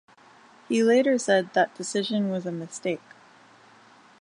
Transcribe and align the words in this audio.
He 0.67 0.81
later 0.81 1.19
said 1.19 1.53
that 1.53 1.75
decision 1.75 2.31
was 2.31 2.47
a 2.47 2.51
mistake. 2.51 3.03